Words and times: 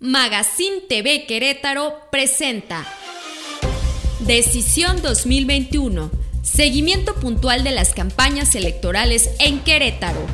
Magazine 0.00 0.82
TV 0.88 1.26
Querétaro 1.26 1.92
presenta 2.12 2.86
Decisión 4.20 5.02
2021. 5.02 6.12
Seguimiento 6.40 7.16
puntual 7.16 7.64
de 7.64 7.72
las 7.72 7.94
campañas 7.94 8.54
electorales 8.54 9.28
en 9.40 9.58
Querétaro. 9.58 10.24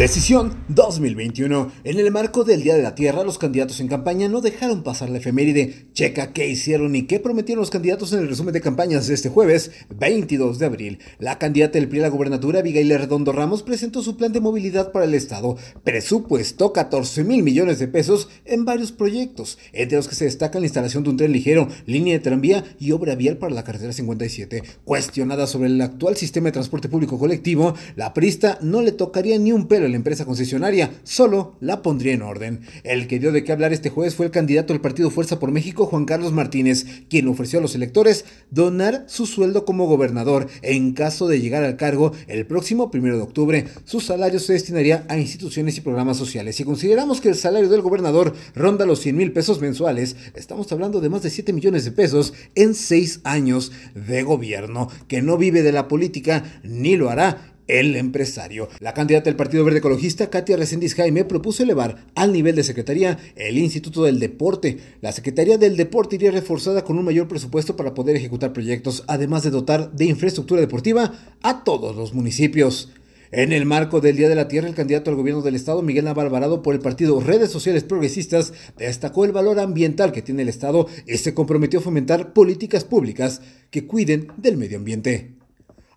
Decisión 0.00 0.56
2021. 0.68 1.72
En 1.84 1.98
el 1.98 2.10
marco 2.10 2.42
del 2.42 2.62
Día 2.62 2.74
de 2.74 2.82
la 2.82 2.94
Tierra, 2.94 3.22
los 3.22 3.36
candidatos 3.36 3.80
en 3.80 3.88
campaña 3.88 4.30
no 4.30 4.40
dejaron 4.40 4.82
pasar 4.82 5.10
la 5.10 5.18
efeméride. 5.18 5.88
Checa 5.92 6.32
qué 6.32 6.48
hicieron 6.48 6.96
y 6.96 7.02
qué 7.02 7.20
prometieron 7.20 7.60
los 7.60 7.68
candidatos 7.68 8.14
en 8.14 8.20
el 8.20 8.28
resumen 8.28 8.54
de 8.54 8.62
campañas 8.62 9.06
de 9.06 9.12
este 9.12 9.28
jueves 9.28 9.72
22 9.94 10.58
de 10.58 10.64
abril. 10.64 10.98
La 11.18 11.38
candidata 11.38 11.78
del 11.78 11.86
PRI 11.86 11.98
a 11.98 12.02
la 12.04 12.08
gubernatura, 12.08 12.60
Abigail 12.60 12.88
Redondo 12.88 13.32
Ramos, 13.32 13.62
presentó 13.62 14.02
su 14.02 14.16
plan 14.16 14.32
de 14.32 14.40
movilidad 14.40 14.90
para 14.90 15.04
el 15.04 15.12
Estado. 15.12 15.58
Presupuestó 15.84 16.72
14 16.72 17.22
mil 17.22 17.42
millones 17.42 17.78
de 17.78 17.86
pesos 17.86 18.30
en 18.46 18.64
varios 18.64 18.92
proyectos, 18.92 19.58
entre 19.74 19.98
los 19.98 20.08
que 20.08 20.14
se 20.14 20.24
destacan 20.24 20.62
la 20.62 20.68
instalación 20.68 21.04
de 21.04 21.10
un 21.10 21.18
tren 21.18 21.32
ligero, 21.32 21.68
línea 21.84 22.14
de 22.14 22.20
tranvía 22.20 22.64
y 22.78 22.92
obra 22.92 23.16
vial 23.16 23.36
para 23.36 23.54
la 23.54 23.64
carretera 23.64 23.92
57. 23.92 24.62
Cuestionada 24.82 25.46
sobre 25.46 25.68
el 25.68 25.78
actual 25.82 26.16
sistema 26.16 26.46
de 26.46 26.52
transporte 26.52 26.88
público 26.88 27.18
colectivo, 27.18 27.74
la 27.96 28.14
prista 28.14 28.56
no 28.62 28.80
le 28.80 28.92
tocaría 28.92 29.38
ni 29.38 29.52
un 29.52 29.68
pelo 29.68 29.89
la 29.90 29.96
empresa 29.96 30.24
concesionaria, 30.24 30.90
solo 31.02 31.56
la 31.60 31.82
pondría 31.82 32.14
en 32.14 32.22
orden. 32.22 32.60
El 32.84 33.06
que 33.06 33.18
dio 33.18 33.32
de 33.32 33.44
qué 33.44 33.52
hablar 33.52 33.72
este 33.72 33.90
jueves 33.90 34.14
fue 34.14 34.26
el 34.26 34.32
candidato 34.32 34.72
del 34.72 34.80
partido 34.80 35.10
Fuerza 35.10 35.38
por 35.38 35.50
México, 35.50 35.86
Juan 35.86 36.04
Carlos 36.04 36.32
Martínez, 36.32 36.86
quien 37.08 37.28
ofreció 37.28 37.58
a 37.58 37.62
los 37.62 37.74
electores 37.74 38.24
donar 38.50 39.04
su 39.06 39.26
sueldo 39.26 39.64
como 39.64 39.86
gobernador 39.86 40.48
en 40.62 40.92
caso 40.92 41.28
de 41.28 41.40
llegar 41.40 41.64
al 41.64 41.76
cargo 41.76 42.12
el 42.26 42.46
próximo 42.46 42.90
primero 42.90 43.16
de 43.16 43.22
octubre. 43.22 43.66
Su 43.84 44.00
salario 44.00 44.40
se 44.40 44.52
destinaría 44.52 45.04
a 45.08 45.18
instituciones 45.18 45.76
y 45.76 45.80
programas 45.80 46.16
sociales. 46.16 46.56
Si 46.56 46.64
consideramos 46.64 47.20
que 47.20 47.28
el 47.28 47.34
salario 47.34 47.68
del 47.68 47.82
gobernador 47.82 48.34
ronda 48.54 48.86
los 48.86 49.00
100 49.00 49.16
mil 49.16 49.32
pesos 49.32 49.60
mensuales, 49.60 50.16
estamos 50.34 50.70
hablando 50.72 51.00
de 51.00 51.08
más 51.08 51.22
de 51.22 51.30
7 51.30 51.52
millones 51.52 51.84
de 51.84 51.92
pesos 51.92 52.32
en 52.54 52.74
6 52.74 53.20
años 53.24 53.72
de 53.94 54.22
gobierno, 54.22 54.88
que 55.08 55.22
no 55.22 55.36
vive 55.36 55.62
de 55.62 55.72
la 55.72 55.88
política 55.88 56.44
ni 56.62 56.96
lo 56.96 57.10
hará 57.10 57.54
el 57.78 57.96
empresario. 57.96 58.68
La 58.80 58.94
candidata 58.94 59.26
del 59.26 59.36
Partido 59.36 59.64
Verde 59.64 59.78
Ecologista, 59.78 60.28
Katia 60.28 60.56
Resendiz 60.56 60.94
Jaime, 60.94 61.24
propuso 61.24 61.62
elevar 61.62 62.06
al 62.14 62.32
nivel 62.32 62.56
de 62.56 62.64
Secretaría 62.64 63.18
el 63.36 63.58
Instituto 63.58 64.02
del 64.02 64.18
Deporte. 64.18 64.78
La 65.00 65.12
Secretaría 65.12 65.58
del 65.58 65.76
Deporte 65.76 66.16
iría 66.16 66.32
reforzada 66.32 66.84
con 66.84 66.98
un 66.98 67.04
mayor 67.04 67.28
presupuesto 67.28 67.76
para 67.76 67.94
poder 67.94 68.16
ejecutar 68.16 68.52
proyectos, 68.52 69.04
además 69.06 69.42
de 69.44 69.50
dotar 69.50 69.92
de 69.92 70.06
infraestructura 70.06 70.60
deportiva 70.60 71.12
a 71.42 71.62
todos 71.62 71.94
los 71.94 72.12
municipios. 72.12 72.90
En 73.32 73.52
el 73.52 73.64
marco 73.64 74.00
del 74.00 74.16
Día 74.16 74.28
de 74.28 74.34
la 74.34 74.48
Tierra, 74.48 74.66
el 74.66 74.74
candidato 74.74 75.08
al 75.08 75.16
gobierno 75.16 75.40
del 75.40 75.54
Estado, 75.54 75.82
Miguel 75.82 76.04
Navarro 76.04 76.62
por 76.62 76.74
el 76.74 76.80
partido 76.80 77.20
Redes 77.20 77.50
Sociales 77.50 77.84
Progresistas, 77.84 78.52
destacó 78.76 79.24
el 79.24 79.30
valor 79.30 79.60
ambiental 79.60 80.10
que 80.10 80.22
tiene 80.22 80.42
el 80.42 80.48
Estado 80.48 80.88
y 81.06 81.16
se 81.18 81.32
comprometió 81.32 81.78
a 81.78 81.82
fomentar 81.82 82.32
políticas 82.32 82.82
públicas 82.82 83.40
que 83.70 83.86
cuiden 83.86 84.26
del 84.36 84.56
medio 84.56 84.78
ambiente. 84.78 85.39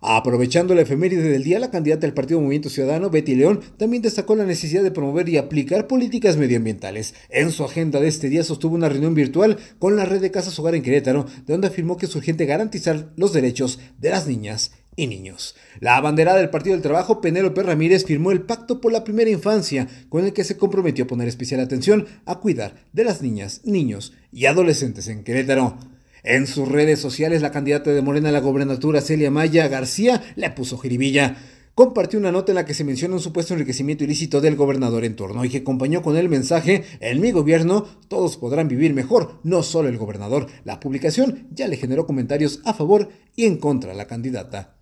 Aprovechando 0.06 0.74
la 0.74 0.82
efeméride 0.82 1.22
del 1.22 1.44
día, 1.44 1.58
la 1.58 1.70
candidata 1.70 2.02
del 2.02 2.12
Partido 2.12 2.38
Movimiento 2.38 2.68
Ciudadano, 2.68 3.08
Betty 3.08 3.34
León, 3.36 3.60
también 3.78 4.02
destacó 4.02 4.36
la 4.36 4.44
necesidad 4.44 4.82
de 4.82 4.90
promover 4.90 5.30
y 5.30 5.38
aplicar 5.38 5.86
políticas 5.86 6.36
medioambientales. 6.36 7.14
En 7.30 7.50
su 7.50 7.64
agenda 7.64 8.00
de 8.00 8.08
este 8.08 8.28
día 8.28 8.44
sostuvo 8.44 8.74
una 8.74 8.90
reunión 8.90 9.14
virtual 9.14 9.56
con 9.78 9.96
la 9.96 10.04
red 10.04 10.20
de 10.20 10.30
Casas 10.30 10.58
Hogar 10.58 10.74
en 10.74 10.82
Querétaro, 10.82 11.24
donde 11.46 11.68
afirmó 11.68 11.96
que 11.96 12.04
es 12.04 12.14
urgente 12.14 12.44
garantizar 12.44 13.12
los 13.16 13.32
derechos 13.32 13.78
de 13.98 14.10
las 14.10 14.26
niñas 14.26 14.72
y 14.94 15.06
niños. 15.06 15.56
La 15.80 15.96
abanderada 15.96 16.36
del 16.36 16.50
Partido 16.50 16.74
del 16.76 16.82
Trabajo, 16.82 17.22
Penélope 17.22 17.62
Ramírez, 17.62 18.04
firmó 18.04 18.30
el 18.30 18.42
Pacto 18.42 18.82
por 18.82 18.92
la 18.92 19.04
Primera 19.04 19.30
Infancia, 19.30 19.88
con 20.10 20.26
el 20.26 20.34
que 20.34 20.44
se 20.44 20.58
comprometió 20.58 21.04
a 21.04 21.08
poner 21.08 21.28
especial 21.28 21.60
atención 21.60 22.06
a 22.26 22.40
cuidar 22.40 22.84
de 22.92 23.04
las 23.04 23.22
niñas, 23.22 23.62
niños 23.64 24.12
y 24.30 24.44
adolescentes 24.44 25.08
en 25.08 25.24
Querétaro. 25.24 25.78
En 26.26 26.46
sus 26.46 26.66
redes 26.66 27.00
sociales, 27.00 27.42
la 27.42 27.50
candidata 27.50 27.92
de 27.92 28.00
Morena 28.00 28.30
a 28.30 28.32
la 28.32 28.40
gobernatura, 28.40 29.02
Celia 29.02 29.30
Maya 29.30 29.68
García, 29.68 30.22
le 30.36 30.48
puso 30.52 30.78
jiribilla. 30.78 31.36
Compartió 31.74 32.18
una 32.18 32.32
nota 32.32 32.52
en 32.52 32.56
la 32.56 32.64
que 32.64 32.72
se 32.72 32.82
menciona 32.82 33.16
un 33.16 33.20
supuesto 33.20 33.52
enriquecimiento 33.52 34.04
ilícito 34.04 34.40
del 34.40 34.56
gobernador 34.56 35.04
en 35.04 35.16
turno 35.16 35.44
y 35.44 35.50
que 35.50 35.58
acompañó 35.58 36.00
con 36.00 36.16
el 36.16 36.30
mensaje, 36.30 36.84
en 37.00 37.20
mi 37.20 37.30
gobierno 37.30 37.86
todos 38.08 38.38
podrán 38.38 38.68
vivir 38.68 38.94
mejor, 38.94 39.38
no 39.42 39.62
solo 39.62 39.90
el 39.90 39.98
gobernador. 39.98 40.46
La 40.64 40.80
publicación 40.80 41.46
ya 41.50 41.68
le 41.68 41.76
generó 41.76 42.06
comentarios 42.06 42.60
a 42.64 42.72
favor 42.72 43.10
y 43.36 43.44
en 43.44 43.58
contra 43.58 43.92
a 43.92 43.94
la 43.94 44.06
candidata. 44.06 44.73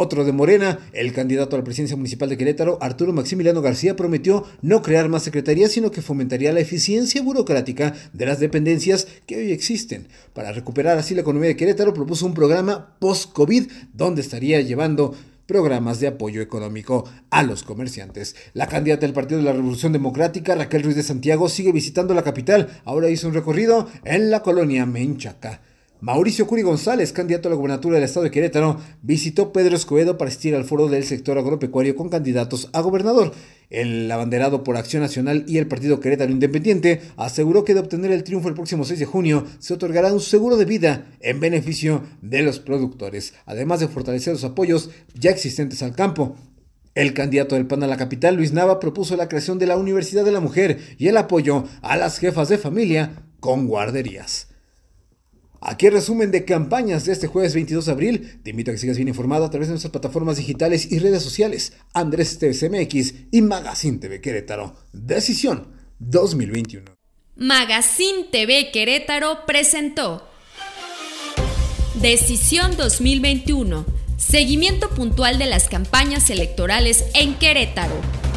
Otro 0.00 0.24
de 0.24 0.30
Morena, 0.30 0.78
el 0.92 1.12
candidato 1.12 1.56
a 1.56 1.58
la 1.58 1.64
presidencia 1.64 1.96
municipal 1.96 2.28
de 2.28 2.36
Querétaro, 2.36 2.78
Arturo 2.80 3.12
Maximiliano 3.12 3.62
García, 3.62 3.96
prometió 3.96 4.44
no 4.62 4.80
crear 4.80 5.08
más 5.08 5.24
secretarías, 5.24 5.72
sino 5.72 5.90
que 5.90 6.02
fomentaría 6.02 6.52
la 6.52 6.60
eficiencia 6.60 7.20
burocrática 7.20 7.94
de 8.12 8.24
las 8.24 8.38
dependencias 8.38 9.08
que 9.26 9.38
hoy 9.38 9.50
existen. 9.50 10.06
Para 10.34 10.52
recuperar 10.52 10.98
así 10.98 11.16
la 11.16 11.22
economía 11.22 11.48
de 11.48 11.56
Querétaro, 11.56 11.94
propuso 11.94 12.26
un 12.26 12.34
programa 12.34 12.94
post-COVID 13.00 13.66
donde 13.92 14.20
estaría 14.20 14.60
llevando 14.60 15.16
programas 15.46 15.98
de 15.98 16.06
apoyo 16.06 16.42
económico 16.42 17.04
a 17.30 17.42
los 17.42 17.64
comerciantes. 17.64 18.36
La 18.54 18.68
candidata 18.68 19.04
del 19.04 19.14
Partido 19.14 19.38
de 19.40 19.46
la 19.46 19.52
Revolución 19.52 19.92
Democrática, 19.92 20.54
Raquel 20.54 20.84
Ruiz 20.84 20.94
de 20.94 21.02
Santiago, 21.02 21.48
sigue 21.48 21.72
visitando 21.72 22.14
la 22.14 22.22
capital. 22.22 22.68
Ahora 22.84 23.10
hizo 23.10 23.26
un 23.26 23.34
recorrido 23.34 23.88
en 24.04 24.30
la 24.30 24.44
colonia 24.44 24.86
Menchaca. 24.86 25.60
Mauricio 26.00 26.46
Curi 26.46 26.62
González, 26.62 27.12
candidato 27.12 27.48
a 27.48 27.50
la 27.50 27.56
gubernatura 27.56 27.96
del 27.96 28.04
estado 28.04 28.22
de 28.22 28.30
Querétaro, 28.30 28.78
visitó 29.02 29.52
Pedro 29.52 29.74
Escobedo 29.74 30.16
para 30.16 30.28
asistir 30.28 30.54
al 30.54 30.64
foro 30.64 30.86
del 30.86 31.02
sector 31.02 31.36
agropecuario 31.38 31.96
con 31.96 32.08
candidatos 32.08 32.70
a 32.72 32.82
gobernador. 32.82 33.32
El 33.68 34.08
abanderado 34.12 34.62
por 34.62 34.76
Acción 34.76 35.02
Nacional 35.02 35.44
y 35.48 35.58
el 35.58 35.66
Partido 35.66 35.98
Querétaro 35.98 36.30
Independiente 36.30 37.00
aseguró 37.16 37.64
que 37.64 37.74
de 37.74 37.80
obtener 37.80 38.12
el 38.12 38.22
triunfo 38.22 38.48
el 38.48 38.54
próximo 38.54 38.84
6 38.84 39.00
de 39.00 39.06
junio 39.06 39.44
se 39.58 39.74
otorgará 39.74 40.12
un 40.12 40.20
seguro 40.20 40.56
de 40.56 40.66
vida 40.66 41.06
en 41.18 41.40
beneficio 41.40 42.04
de 42.22 42.42
los 42.42 42.60
productores, 42.60 43.34
además 43.44 43.80
de 43.80 43.88
fortalecer 43.88 44.34
los 44.34 44.44
apoyos 44.44 44.90
ya 45.14 45.32
existentes 45.32 45.82
al 45.82 45.96
campo. 45.96 46.36
El 46.94 47.12
candidato 47.12 47.56
del 47.56 47.66
PAN 47.66 47.82
a 47.82 47.88
la 47.88 47.96
capital, 47.96 48.36
Luis 48.36 48.52
Nava, 48.52 48.78
propuso 48.78 49.16
la 49.16 49.28
creación 49.28 49.58
de 49.58 49.66
la 49.66 49.76
Universidad 49.76 50.24
de 50.24 50.32
la 50.32 50.40
Mujer 50.40 50.78
y 50.96 51.08
el 51.08 51.16
apoyo 51.16 51.64
a 51.82 51.96
las 51.96 52.18
jefas 52.18 52.48
de 52.48 52.58
familia 52.58 53.24
con 53.40 53.66
guarderías. 53.66 54.47
Aquí 55.60 55.86
el 55.86 55.92
resumen 55.92 56.30
de 56.30 56.44
campañas 56.44 57.04
de 57.04 57.12
este 57.12 57.26
jueves 57.26 57.54
22 57.54 57.86
de 57.86 57.92
abril. 57.92 58.40
Te 58.42 58.50
invito 58.50 58.70
a 58.70 58.74
que 58.74 58.78
sigas 58.78 58.96
bien 58.96 59.08
informado 59.08 59.44
a 59.44 59.50
través 59.50 59.68
de 59.68 59.72
nuestras 59.72 59.90
plataformas 59.90 60.36
digitales 60.36 60.90
y 60.92 60.98
redes 60.98 61.22
sociales. 61.22 61.72
Andrés 61.92 62.38
TVCMX 62.38 63.14
y 63.32 63.42
Magazine 63.42 63.98
TV 63.98 64.20
Querétaro. 64.20 64.74
Decisión 64.92 65.68
2021. 65.98 66.98
Magazine 67.36 68.24
TV 68.30 68.70
Querétaro 68.72 69.46
presentó 69.46 70.28
Decisión 72.00 72.76
2021. 72.76 73.84
Seguimiento 74.16 74.90
puntual 74.90 75.38
de 75.38 75.46
las 75.46 75.68
campañas 75.68 76.30
electorales 76.30 77.04
en 77.14 77.34
Querétaro. 77.34 78.27